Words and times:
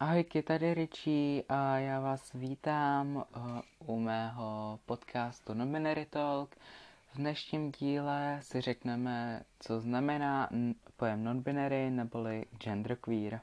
Ahojky, 0.00 0.42
tady 0.42 0.74
Richie 0.74 1.42
a 1.48 1.78
já 1.78 2.00
vás 2.00 2.32
vítám 2.32 3.16
uh, 3.16 3.60
u 3.86 4.00
mého 4.00 4.78
podcastu 4.86 5.54
Nominary 5.54 6.06
Talk. 6.06 6.54
V 7.12 7.16
dnešním 7.16 7.72
díle 7.72 8.38
si 8.42 8.60
řekneme, 8.60 9.42
co 9.60 9.80
znamená 9.80 10.48
pojem 10.96 11.24
non-binary 11.24 11.90
neboli 11.90 12.44
genderqueer. 12.58 13.40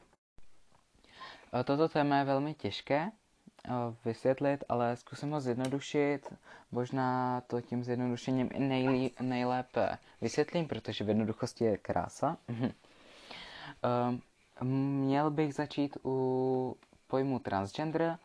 Uh, 1.53 1.63
toto 1.63 1.89
téma 1.89 2.17
je 2.17 2.23
velmi 2.23 2.53
těžké 2.53 3.03
uh, 3.05 3.73
vysvětlit, 4.05 4.63
ale 4.69 4.95
zkusím 4.95 5.31
ho 5.31 5.41
zjednodušit. 5.41 6.33
Možná 6.71 7.41
to 7.41 7.61
tím 7.61 7.83
zjednodušením 7.83 8.49
i 8.53 8.59
nejlí, 8.59 9.11
nejlépe 9.21 9.97
vysvětlím, 10.21 10.67
protože 10.67 11.03
v 11.03 11.09
jednoduchosti 11.09 11.63
je 11.63 11.77
krása. 11.77 12.37
Měl 14.63 15.31
bych 15.31 15.53
začít 15.53 15.97
u 16.05 16.77
pojmu 17.07 17.39
transgender, 17.39 18.17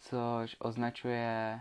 což 0.00 0.56
označuje 0.58 1.60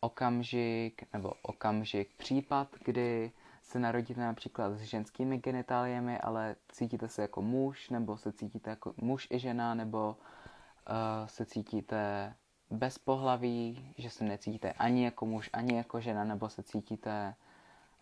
okamžik 0.00 1.02
nebo 1.12 1.32
okamžik 1.42 2.08
případ, 2.16 2.68
kdy 2.84 3.32
se 3.62 3.78
narodíte 3.78 4.20
například 4.20 4.72
s 4.74 4.80
ženskými 4.80 5.38
genitáliemi, 5.38 6.18
ale 6.18 6.56
cítíte 6.72 7.08
se 7.08 7.22
jako 7.22 7.42
muž, 7.42 7.90
nebo 7.90 8.16
se 8.16 8.32
cítíte 8.32 8.70
jako 8.70 8.94
muž 8.96 9.28
i 9.30 9.38
žena, 9.38 9.74
nebo 9.74 10.08
uh, 10.08 11.26
se 11.26 11.44
cítíte 11.44 12.34
bez 12.70 12.98
pohlaví, 12.98 13.94
že 13.98 14.10
se 14.10 14.24
necítíte 14.24 14.72
ani 14.72 15.04
jako 15.04 15.26
muž, 15.26 15.50
ani 15.52 15.76
jako 15.76 16.00
žena, 16.00 16.24
nebo 16.24 16.48
se 16.48 16.62
cítíte 16.62 17.34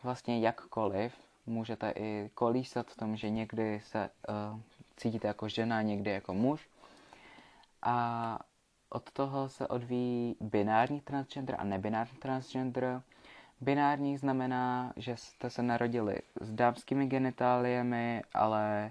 vlastně 0.02 0.40
jakkoliv. 0.40 1.14
Můžete 1.46 1.90
i 1.90 2.30
kolísat 2.34 2.90
v 2.90 2.96
tom, 2.96 3.16
že 3.16 3.30
někdy 3.30 3.80
se 3.80 4.10
uh, 4.28 4.60
cítíte 5.02 5.28
jako 5.28 5.48
žena, 5.48 5.82
někdy 5.82 6.10
jako 6.10 6.34
muž. 6.34 6.68
A 7.82 8.38
od 8.88 9.10
toho 9.10 9.48
se 9.48 9.68
odvíjí 9.68 10.36
binární 10.40 11.00
transgender 11.00 11.56
a 11.58 11.64
nebinární 11.64 12.18
transgender. 12.18 13.02
Binární 13.60 14.16
znamená, 14.16 14.92
že 14.96 15.16
jste 15.16 15.50
se 15.50 15.62
narodili 15.62 16.16
s 16.40 16.52
dámskými 16.52 17.06
genitáliemi, 17.06 18.22
ale 18.34 18.90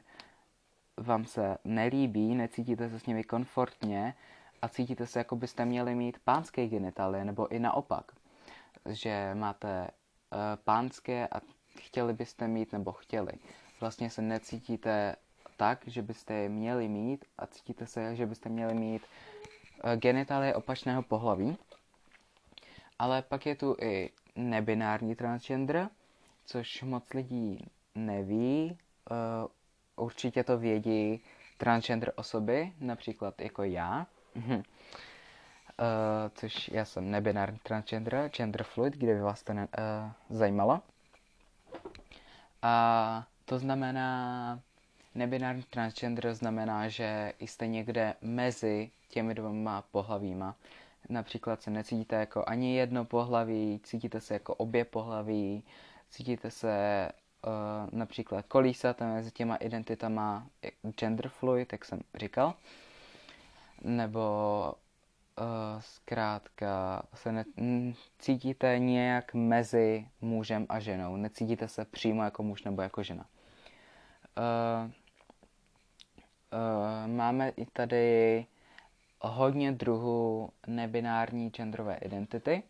vám 0.98 1.26
se 1.26 1.58
nelíbí, 1.64 2.36
necítíte 2.36 2.90
se 2.90 3.00
s 3.00 3.06
nimi 3.06 3.24
komfortně 3.24 4.14
a 4.62 4.68
cítíte 4.68 5.08
se, 5.08 5.20
jako 5.20 5.36
byste 5.36 5.66
měli 5.66 5.96
mít 5.96 6.20
pánské 6.24 6.68
genitálie, 6.68 7.26
nebo 7.26 7.48
i 7.48 7.60
naopak. 7.60 8.12
Že 8.90 9.32
máte 9.34 9.82
uh, 9.88 10.40
pánské 10.64 11.28
a 11.28 11.42
chtěli 11.80 12.14
byste 12.14 12.48
mít, 12.48 12.72
nebo 12.72 12.92
chtěli. 12.92 13.32
Vlastně 13.80 14.10
se 14.10 14.22
necítíte 14.22 15.16
tak, 15.62 15.84
že 15.88 16.02
byste 16.02 16.34
je 16.34 16.50
měli 16.50 16.88
mít 16.88 17.26
a 17.38 17.48
cítíte 17.48 17.86
se, 17.86 18.16
že 18.16 18.26
byste 18.26 18.50
měli 18.50 18.74
mít 18.74 19.02
eh, 19.84 19.98
genitálie 19.98 20.56
opačného 20.56 21.04
pohlaví. 21.04 21.58
Ale 23.00 23.22
pak 23.22 23.46
je 23.46 23.56
tu 23.56 23.76
i 23.82 24.10
nebinární 24.36 25.16
transgender, 25.16 25.90
což 26.46 26.82
moc 26.84 27.14
lidí 27.14 27.66
neví. 27.96 28.78
Uh, 29.12 30.06
určitě 30.06 30.44
to 30.44 30.58
vědí 30.58 31.22
transgender 31.58 32.14
osoby, 32.16 32.74
například 32.80 33.42
jako 33.42 33.64
já. 33.64 34.08
uh, 34.36 34.54
což 36.34 36.68
já 36.70 36.86
jsem 36.86 37.12
nebinární 37.12 37.60
transgender, 37.64 38.30
gender 38.30 38.64
fluid, 38.64 38.94
kdyby 38.94 39.20
vás 39.22 39.44
to 39.44 39.54
ne, 39.54 39.62
uh, 39.62 40.12
zajímalo. 40.38 40.82
A 42.62 43.28
to 43.46 43.60
znamená, 43.60 44.60
Nebinární 45.16 45.64
transgender 45.64 46.34
znamená, 46.34 46.88
že 46.88 47.34
jste 47.40 47.68
někde 47.68 48.14
mezi 48.22 48.92
těmi 49.10 49.34
dvěma 49.34 49.84
pohlavíma. 49.92 50.56
Například 51.10 51.62
se 51.62 51.72
necítíte 51.72 52.16
jako 52.16 52.44
ani 52.48 52.76
jedno 52.76 53.06
pohlaví, 53.06 53.80
cítíte 53.84 54.22
se 54.22 54.34
jako 54.34 54.56
obě 54.56 54.86
pohlaví, 54.86 55.64
cítíte 56.10 56.52
se 56.52 57.10
uh, 57.48 58.00
například 58.00 58.46
kolísat 58.46 59.02
mezi 59.02 59.32
těma 59.32 59.56
identitama 59.56 60.48
gender 61.00 61.30
fluid, 61.30 61.72
jak 61.72 61.86
jsem 61.86 62.00
říkal. 62.16 62.54
Nebo 63.82 64.74
uh, 65.40 65.46
zkrátka 65.80 67.04
se 67.14 67.32
ne, 67.32 67.46
cítíte 68.20 68.80
nějak 68.80 69.34
mezi 69.34 70.08
mužem 70.22 70.66
a 70.70 70.80
ženou. 70.80 71.16
Necítíte 71.16 71.68
se 71.68 71.86
přímo 71.86 72.24
jako 72.24 72.44
muž 72.44 72.64
nebo 72.64 72.82
jako 72.82 73.04
žena. 73.04 73.26
Uh, 74.38 74.92
Uh, 76.54 77.08
máme 77.12 77.50
i 77.50 77.66
tady 77.66 78.46
hodně 79.22 79.72
druhů 79.72 80.50
nebinární 80.68 81.50
genderové 81.50 81.96
identity, 81.96 82.64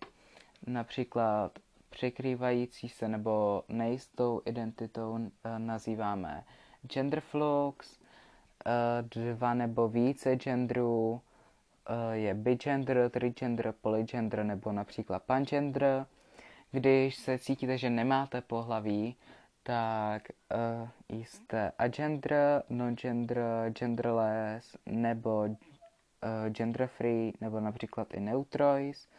například 0.68 1.60
překrývající 1.90 2.90
se 2.90 3.08
nebo 3.08 3.64
nejistou 3.70 4.42
identitou 4.46 5.12
uh, 5.12 5.28
nazýváme 5.58 6.44
genderflux, 6.88 8.00
uh, 8.00 9.10
dva 9.10 9.54
nebo 9.54 9.88
více 9.88 10.36
genderů 10.36 11.12
uh, 11.12 12.12
je 12.12 12.34
bigender, 12.34 13.10
trigender, 13.10 13.74
polygender 13.82 14.44
nebo 14.44 14.72
například 14.72 15.24
pangender. 15.24 16.06
Když 16.72 17.16
se 17.16 17.38
cítíte, 17.38 17.78
že 17.78 17.90
nemáte 17.90 18.42
pohlaví, 18.42 19.16
tak 19.64 20.22
uh, 20.30 20.90
jste 21.10 21.72
agender, 21.78 22.64
non-gender, 22.70 23.70
genderless 23.70 24.78
nebo 24.86 25.42
uh, 25.42 25.56
gender 26.50 26.88
free 26.88 27.34
nebo 27.42 27.60
například 27.60 28.14
i 28.14 28.20
neutrois. 28.20 29.10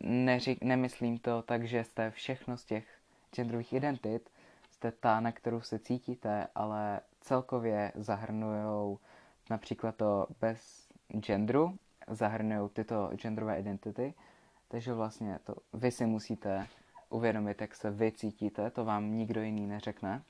Neřík, 0.00 0.64
nemyslím 0.64 1.18
to 1.18 1.42
tak, 1.42 1.64
že 1.64 1.84
jste 1.84 2.10
všechno 2.10 2.56
z 2.56 2.64
těch 2.64 2.86
genderových 3.34 3.72
identit, 3.72 4.30
jste 4.70 4.92
ta, 4.92 5.20
na 5.20 5.32
kterou 5.32 5.60
se 5.60 5.78
cítíte, 5.78 6.46
ale 6.54 7.00
celkově 7.20 7.92
zahrnují 7.94 8.98
například 9.50 9.96
to 9.96 10.26
bez 10.40 10.88
genderu, 11.20 11.78
zahrnují 12.08 12.70
tyto 12.70 13.10
genderové 13.14 13.60
identity, 13.60 14.14
takže 14.68 14.92
vlastně 14.92 15.38
to 15.44 15.54
vy 15.72 15.90
si 15.90 16.06
musíte 16.06 16.66
uvědomit, 17.10 17.60
jak 17.60 17.74
se 17.74 17.90
vy 17.90 18.12
cítíte, 18.12 18.70
to 18.70 18.84
vám 18.84 19.16
nikdo 19.16 19.42
jiný 19.42 19.66
neřekne. 19.66 20.22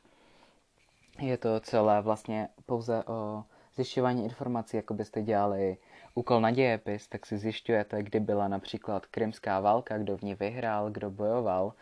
Je 1.19 1.39
to 1.39 1.61
celé 1.61 2.03
vlastně 2.03 2.49
pouze 2.67 3.05
o 3.05 3.45
zjišťování 3.75 4.25
informací, 4.25 4.77
jako 4.77 4.95
byste 4.95 5.23
dělali 5.23 5.77
úkol 6.15 6.41
na 6.41 6.51
dějepis, 6.51 7.09
tak 7.09 7.27
si 7.27 7.39
zjišťujete, 7.39 8.03
kdy 8.03 8.21
byla 8.21 8.49
například 8.49 9.07
krymská 9.07 9.61
válka, 9.61 9.99
kdo 9.99 10.17
v 10.17 10.23
ní 10.23 10.35
vyhrál, 10.35 10.91
kdo 10.91 11.11
bojoval. 11.11 11.73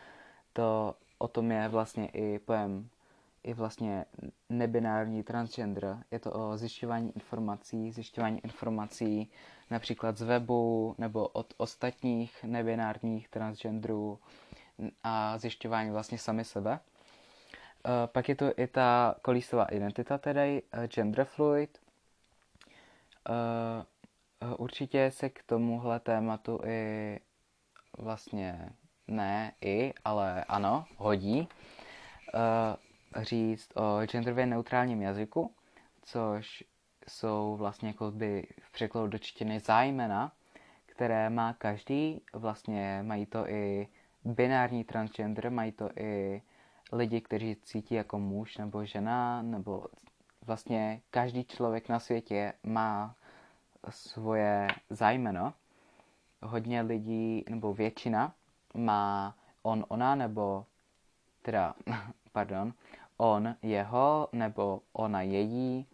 To 0.52 0.94
o 1.18 1.28
tom 1.28 1.50
je 1.50 1.68
vlastně 1.68 2.06
i 2.06 2.38
pojem 2.38 2.88
i 3.44 3.54
vlastně 3.54 4.04
nebinární 4.48 5.22
transgender. 5.22 5.98
Je 6.10 6.18
to 6.18 6.32
o 6.32 6.56
zjišťování 6.56 7.12
informací, 7.14 7.92
zjišťování 7.92 8.40
informací 8.44 9.30
například 9.70 10.18
z 10.18 10.22
webu 10.22 10.94
nebo 10.98 11.28
od 11.28 11.54
ostatních 11.56 12.44
nebinárních 12.44 13.28
transgenderů, 13.28 14.18
a 15.02 15.38
zjišťování 15.38 15.90
vlastně 15.90 16.18
sami 16.18 16.44
sebe. 16.44 16.72
Uh, 16.72 17.90
pak 18.06 18.28
je 18.28 18.34
tu 18.34 18.44
i 18.56 18.66
ta 18.66 19.14
kolísová 19.22 19.64
identita, 19.64 20.18
tedy 20.18 20.62
uh, 20.62 20.84
gender 20.84 21.24
fluid. 21.24 21.78
Uh, 23.28 24.54
určitě 24.56 25.10
se 25.10 25.28
k 25.28 25.42
tomuhle 25.42 26.00
tématu 26.00 26.60
i 26.64 27.20
vlastně 27.98 28.68
ne 29.08 29.52
i, 29.60 29.92
ale 30.04 30.44
ano, 30.44 30.84
hodí 30.96 31.48
říct 33.16 33.76
o 33.76 34.06
genderově 34.06 34.46
neutrálním 34.46 35.02
jazyku, 35.02 35.54
což 36.02 36.64
jsou 37.08 37.56
vlastně 37.56 37.88
jako 37.88 38.10
by 38.10 38.46
v 38.60 38.72
překladu 38.72 39.06
do 39.06 39.18
čtiny 39.18 39.60
zájmena, 39.60 40.32
které 40.86 41.30
má 41.30 41.52
každý, 41.52 42.20
vlastně 42.32 43.02
mají 43.02 43.26
to 43.26 43.48
i 43.48 43.88
binární 44.24 44.84
transgender, 44.84 45.50
mají 45.50 45.72
to 45.72 45.90
i 45.96 46.42
lidi, 46.92 47.20
kteří 47.20 47.56
cítí 47.62 47.94
jako 47.94 48.18
muž 48.18 48.56
nebo 48.56 48.84
žena, 48.84 49.42
nebo 49.42 49.86
vlastně 50.46 51.02
každý 51.10 51.44
člověk 51.44 51.88
na 51.88 51.98
světě 51.98 52.52
má 52.62 53.16
svoje 53.90 54.68
zájmeno. 54.90 55.54
Hodně 56.42 56.80
lidí, 56.80 57.44
nebo 57.50 57.74
většina, 57.74 58.34
má 58.74 59.36
on, 59.62 59.84
ona, 59.88 60.14
nebo 60.14 60.66
teda, 61.42 61.74
pardon, 62.32 62.72
on, 63.16 63.56
jeho, 63.62 64.28
nebo 64.32 64.80
ona, 64.92 65.22
její. 65.22 65.86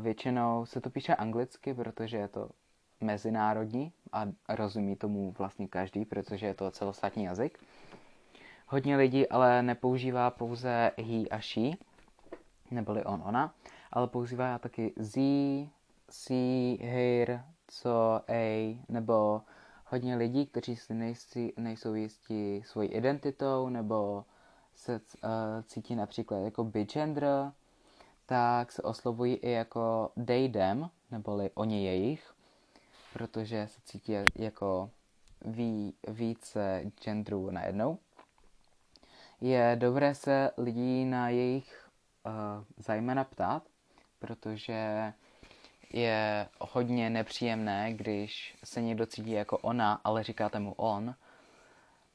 Většinou 0.00 0.66
se 0.66 0.80
to 0.80 0.90
píše 0.90 1.14
anglicky, 1.14 1.74
protože 1.74 2.16
je 2.16 2.28
to 2.28 2.50
mezinárodní 3.00 3.92
a 4.12 4.26
rozumí 4.48 4.96
tomu 4.96 5.34
vlastně 5.38 5.68
každý, 5.68 6.04
protože 6.04 6.46
je 6.46 6.54
to 6.54 6.70
celostátní 6.70 7.24
jazyk. 7.24 7.58
Hodně 8.66 8.96
lidí 8.96 9.28
ale 9.28 9.62
nepoužívá 9.62 10.30
pouze 10.30 10.90
he 10.98 11.28
a 11.30 11.40
she, 11.40 11.70
neboli 12.70 13.04
on, 13.04 13.22
ona, 13.26 13.54
ale 13.92 14.06
používá 14.06 14.58
taky 14.58 14.92
z, 14.96 15.18
she, 16.10 16.76
her, 16.80 17.44
co, 17.68 18.20
a, 18.28 18.78
nebo 18.88 19.42
hodně 19.86 20.16
lidí, 20.16 20.46
kteří 20.46 20.76
si 20.76 20.94
nejsi, 20.94 21.52
nejsou 21.56 21.94
jistí 21.94 22.62
svojí 22.62 22.88
identitou, 22.88 23.68
nebo 23.68 24.24
se 24.74 24.92
uh, 24.92 25.30
cítí 25.66 25.96
například 25.96 26.38
jako 26.38 26.64
bigender, 26.64 27.52
tak 28.26 28.72
se 28.72 28.82
oslovují 28.82 29.34
i 29.34 29.50
jako 29.50 30.10
they, 30.26 30.48
them, 30.48 30.90
neboli 31.10 31.50
oni 31.54 31.84
jejich, 31.84 32.34
protože 33.12 33.68
se 33.68 33.80
cítí 33.84 34.12
jako 34.34 34.90
ví, 35.44 35.94
více 36.08 36.82
genderů 37.04 37.50
najednou. 37.50 37.98
Je 39.40 39.76
dobré 39.80 40.14
se 40.14 40.50
lidí 40.56 41.04
na 41.04 41.28
jejich 41.28 41.88
uh, 42.26 42.32
zajména 42.76 43.24
ptát, 43.24 43.62
protože 44.18 45.12
je 45.92 46.48
hodně 46.60 47.10
nepříjemné, 47.10 47.92
když 47.92 48.56
se 48.64 48.80
někdo 48.82 49.06
cítí 49.06 49.30
jako 49.30 49.58
ona, 49.58 50.00
ale 50.04 50.22
říkáte 50.22 50.58
mu 50.58 50.72
on. 50.72 51.14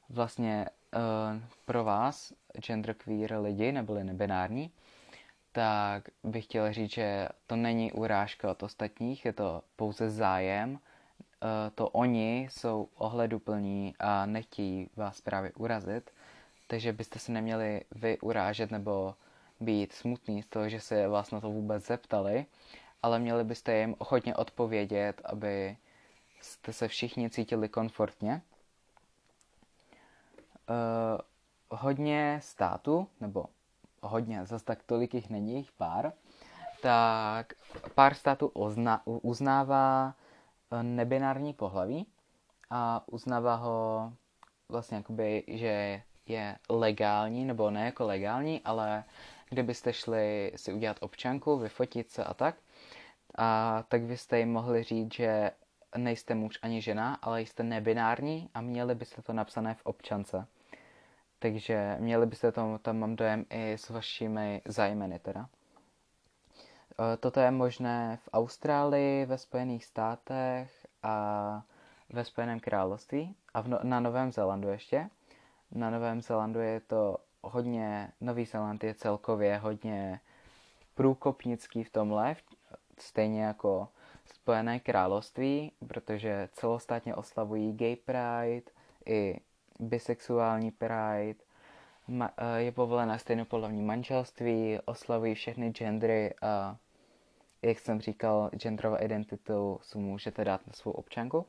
Vlastně 0.08 0.66
uh, 0.96 1.42
pro 1.64 1.84
vás, 1.84 2.32
genderqueer 2.58 3.38
lidi, 3.38 3.72
neboli 3.72 4.04
nebinární, 4.04 4.70
tak 5.54 6.08
bych 6.24 6.44
chtěl 6.44 6.72
říct, 6.72 6.90
že 6.90 7.28
to 7.46 7.56
není 7.56 7.92
urážka 7.92 8.50
od 8.50 8.62
ostatních, 8.62 9.24
je 9.24 9.32
to 9.32 9.62
pouze 9.76 10.10
zájem. 10.10 10.72
Uh, 10.72 10.78
to 11.74 11.88
oni 11.88 12.48
jsou 12.50 12.88
ohleduplní 12.94 13.94
a 13.98 14.26
nechtějí 14.26 14.90
vás 14.96 15.20
právě 15.20 15.52
urazit, 15.52 16.10
takže 16.66 16.92
byste 16.92 17.18
se 17.18 17.32
neměli 17.32 17.80
vy 17.90 18.18
urážet 18.18 18.70
nebo 18.70 19.14
být 19.60 19.92
smutný 19.92 20.42
z 20.42 20.46
toho, 20.46 20.68
že 20.68 20.80
se 20.80 21.08
vás 21.08 21.30
na 21.30 21.40
to 21.40 21.50
vůbec 21.50 21.86
zeptali, 21.86 22.46
ale 23.02 23.18
měli 23.18 23.44
byste 23.44 23.76
jim 23.78 23.94
ochotně 23.98 24.36
odpovědět, 24.36 25.22
aby 25.24 25.76
jste 26.40 26.72
se 26.72 26.88
všichni 26.88 27.30
cítili 27.30 27.68
komfortně. 27.68 28.42
Uh, 30.68 31.20
hodně 31.78 32.40
států, 32.42 33.08
nebo 33.20 33.44
hodně, 34.04 34.46
zase 34.46 34.64
tak 34.64 34.82
tolik 34.82 35.14
jich 35.14 35.30
není, 35.30 35.56
jich 35.56 35.72
pár, 35.72 36.12
tak 36.82 37.52
pár 37.94 38.14
států 38.14 38.46
ozna, 38.46 39.02
uznává 39.04 40.14
eh, 40.72 40.82
nebinární 40.82 41.52
pohlaví 41.52 42.06
a 42.70 43.04
uznává 43.06 43.54
ho 43.54 44.12
vlastně 44.68 44.96
jakoby, 44.96 45.44
že 45.48 46.02
je 46.26 46.56
legální, 46.68 47.44
nebo 47.44 47.70
ne 47.70 47.84
jako 47.84 48.06
legální, 48.06 48.60
ale 48.64 49.04
kdybyste 49.50 49.92
šli 49.92 50.52
si 50.56 50.72
udělat 50.72 50.96
občanku, 51.00 51.58
vyfotit 51.58 52.10
se 52.10 52.24
a 52.24 52.34
tak, 52.34 52.56
a 53.38 53.82
tak 53.88 54.02
byste 54.02 54.38
jim 54.38 54.52
mohli 54.52 54.82
říct, 54.82 55.14
že 55.14 55.50
nejste 55.96 56.34
muž 56.34 56.58
ani 56.62 56.82
žena, 56.82 57.18
ale 57.22 57.42
jste 57.42 57.62
nebinární 57.62 58.50
a 58.54 58.60
měli 58.60 58.94
byste 58.94 59.22
to 59.22 59.32
napsané 59.32 59.74
v 59.74 59.86
občance. 59.86 60.46
Takže 61.44 61.96
měli 62.00 62.26
byste 62.26 62.52
to, 62.52 62.78
tam 62.82 62.98
mám 62.98 63.16
dojem, 63.16 63.44
i 63.50 63.72
s 63.72 63.90
vašimi 63.90 64.62
zájmeny 64.64 65.18
teda. 65.18 65.48
E, 66.98 67.16
toto 67.16 67.40
je 67.40 67.50
možné 67.50 68.18
v 68.24 68.28
Austrálii, 68.32 69.26
ve 69.26 69.38
Spojených 69.38 69.84
státech 69.84 70.86
a 71.02 71.62
ve 72.12 72.24
Spojeném 72.24 72.60
království 72.60 73.36
a 73.54 73.60
v 73.60 73.68
no, 73.68 73.78
na 73.82 74.00
Novém 74.00 74.32
Zélandu 74.32 74.68
ještě. 74.68 75.10
Na 75.70 75.90
Novém 75.90 76.22
Zélandu 76.22 76.60
je 76.60 76.80
to 76.80 77.16
hodně, 77.42 78.12
Nový 78.20 78.44
Zéland 78.44 78.84
je 78.84 78.94
celkově 78.94 79.58
hodně 79.58 80.20
průkopnický 80.94 81.84
v 81.84 81.90
tomhle, 81.90 82.36
stejně 82.98 83.42
jako 83.42 83.88
Spojené 84.24 84.80
království, 84.80 85.72
protože 85.88 86.48
celostátně 86.52 87.14
oslavují 87.14 87.72
gay 87.72 87.96
pride 87.96 88.70
i 89.06 89.40
bisexuální 89.78 90.70
pride, 90.70 91.44
ma, 92.08 92.30
eh, 92.36 92.60
je 92.60 92.72
povolené 92.72 93.18
stejnopolovní 93.18 93.82
manželství, 93.82 94.78
oslavují 94.84 95.34
všechny 95.34 95.70
gendry 95.70 96.34
a 96.42 96.76
jak 97.64 97.78
jsem 97.78 98.00
říkal, 98.00 98.50
genderovou 98.56 98.96
identitu 99.00 99.78
si 99.82 99.98
můžete 99.98 100.44
dát 100.44 100.66
na 100.66 100.72
svou 100.72 100.92
občanku. 100.92 101.46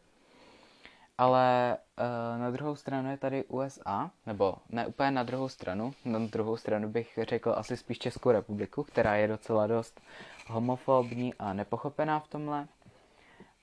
Ale 1.17 1.77
uh, 1.97 2.41
na 2.41 2.51
druhou 2.51 2.75
stranu 2.75 3.11
je 3.11 3.17
tady 3.17 3.43
USA, 3.43 4.11
nebo 4.25 4.55
ne 4.69 4.87
úplně 4.87 5.11
na 5.11 5.23
druhou 5.23 5.49
stranu, 5.49 5.93
na 6.05 6.19
druhou 6.19 6.57
stranu 6.57 6.89
bych 6.89 7.19
řekl 7.21 7.53
asi 7.57 7.77
spíš 7.77 7.99
Českou 7.99 8.31
republiku, 8.31 8.83
která 8.83 9.15
je 9.15 9.27
docela 9.27 9.67
dost 9.67 10.01
homofobní 10.47 11.33
a 11.33 11.53
nepochopená 11.53 12.19
v 12.19 12.27
tomhle. 12.27 12.67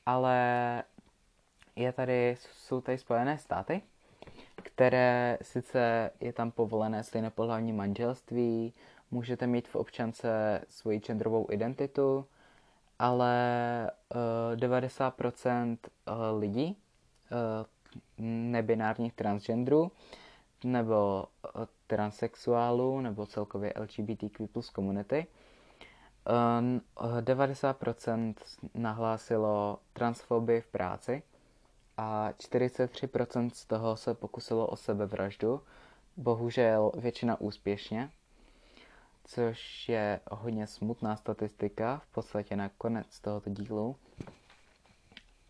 Ale 0.06 0.37
je 1.76 1.93
tady, 1.93 2.37
jsou 2.53 2.81
tady 2.81 2.99
Spojené 2.99 3.38
státy, 3.38 3.82
které 4.57 5.39
sice 5.43 6.11
je 6.21 6.33
tam 6.33 6.51
povolené 6.51 7.05
stejnopohlavní 7.05 7.73
manželství, 7.73 8.73
můžete 9.11 9.47
mít 9.47 9.69
v 9.69 9.77
občance 9.77 10.61
svoji 10.69 10.99
genderovou 11.01 11.47
identitu, 11.51 12.27
ale 12.99 13.91
uh, 14.15 14.57
90% 14.57 15.77
lidí 16.39 16.77
uh, 17.33 17.67
nebinárních 18.27 19.13
transgenderů 19.13 19.93
nebo 20.65 21.25
transexuálů 21.87 23.01
nebo 23.01 23.27
celkově 23.27 23.73
LGBTQ 23.77 24.47
plus 24.47 24.71
komunity 24.71 25.27
90% 27.21 28.35
nahlásilo 28.75 29.79
transfobii 29.93 30.61
v 30.61 30.67
práci 30.67 31.23
a 32.03 32.33
43% 32.33 33.51
z 33.51 33.65
toho 33.65 33.97
se 33.97 34.15
pokusilo 34.15 34.67
o 34.67 34.77
sebevraždu, 34.77 35.63
bohužel 36.17 36.93
většina 36.95 37.41
úspěšně, 37.41 38.11
což 39.25 39.89
je 39.89 40.21
hodně 40.31 40.67
smutná 40.67 41.17
statistika 41.17 42.03
v 42.05 42.07
podstatě 42.15 42.57
na 42.57 42.69
konec 42.79 43.21
tohoto 43.21 43.51
dílu. 43.51 43.97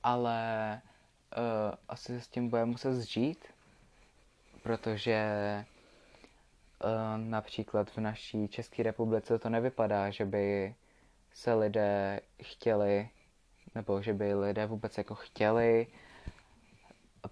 Ale 0.03 0.81
uh, 1.37 1.75
asi 1.89 2.21
s 2.21 2.29
tím 2.29 2.49
budeme 2.49 2.71
muset 2.71 2.95
zžít, 2.95 3.45
protože 4.63 5.25
uh, 6.85 6.91
například 7.17 7.91
v 7.91 7.99
naší 7.99 8.49
České 8.49 8.83
republice 8.83 9.39
to 9.39 9.49
nevypadá, 9.49 10.11
že 10.11 10.25
by 10.25 10.75
se 11.33 11.55
lidé 11.55 12.21
chtěli, 12.43 13.09
nebo 13.75 14.03
že 14.03 14.13
by 14.15 14.35
lidé 14.35 14.67
vůbec 14.67 14.99
jako 14.99 15.15
chtěli 15.15 15.87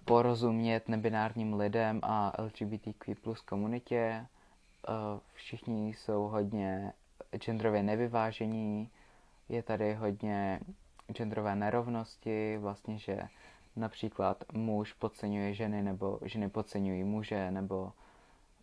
porozumět 0.05 0.89
nebinárním 0.89 1.53
lidem 1.53 1.99
a 2.03 2.33
LGBTQ 2.43 3.15
plus 3.15 3.41
komunitě. 3.41 3.95
Eh, 3.97 4.91
všichni 5.33 5.89
jsou 5.93 6.23
hodně 6.27 6.93
genderově 7.37 7.83
nevyvážení, 7.83 8.89
je 9.49 9.63
tady 9.63 9.93
hodně 9.93 10.59
genderové 11.11 11.55
nerovnosti, 11.55 12.57
vlastně, 12.57 12.97
že 12.97 13.19
například 13.75 14.43
muž 14.53 14.93
podceňuje 14.93 15.53
ženy 15.53 15.81
nebo 15.83 16.19
ženy 16.25 16.49
podceňují 16.49 17.03
muže, 17.03 17.51
nebo 17.51 17.91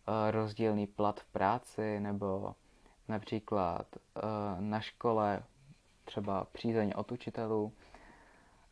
eh, 0.07 0.31
rozdílný 0.31 0.87
plat 0.87 1.19
v 1.19 1.25
práci, 1.25 1.99
nebo 1.99 2.55
například 3.07 3.85
eh, 3.95 4.21
na 4.59 4.79
škole 4.79 5.43
třeba 6.05 6.43
přízeň 6.51 6.93
od 6.95 7.11
učitelů, 7.11 7.73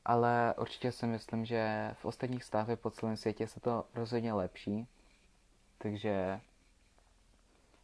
ale 0.07 0.53
určitě 0.57 0.91
si 0.91 1.07
myslím, 1.07 1.45
že 1.45 1.91
v 1.99 2.05
ostatních 2.05 2.43
státech 2.43 2.79
po 2.79 2.89
celém 2.89 3.17
světě 3.17 3.47
se 3.47 3.59
to 3.59 3.85
rozhodně 3.95 4.33
lepší, 4.33 4.87
takže 5.77 6.41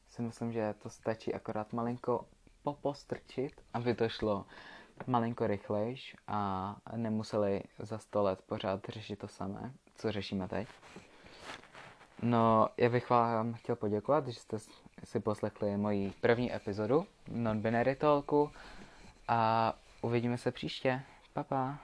si 0.08 0.22
myslím, 0.22 0.54
že 0.54 0.76
to 0.84 0.90
stačí 0.90 1.34
akorát 1.34 1.74
malinko 1.74 2.26
popostrčit, 2.64 3.62
aby 3.74 3.96
to 3.96 4.10
šlo 4.10 4.46
malinko 5.08 5.48
rychlejš 5.48 6.16
a 6.28 6.76
nemuseli 6.96 7.62
za 7.80 7.98
sto 7.98 8.24
let 8.24 8.42
pořád 8.46 8.80
řešit 8.90 9.20
to 9.20 9.28
samé, 9.28 9.74
co 9.96 10.12
řešíme 10.12 10.48
teď. 10.48 10.68
No, 12.22 12.68
já 12.78 12.90
bych 12.90 13.10
vám 13.10 13.54
chtěl 13.54 13.76
poděkovat, 13.76 14.28
že 14.28 14.40
jste 14.40 14.58
si 15.04 15.20
poslechli 15.20 15.78
moji 15.78 16.14
první 16.22 16.56
epizodu 16.56 17.06
Non-Binary 17.32 17.96
Talku 17.96 18.52
a 19.28 19.74
uvidíme 20.02 20.38
se 20.38 20.52
příště. 20.52 21.02
Pa, 21.34 21.44
pa. 21.44 21.80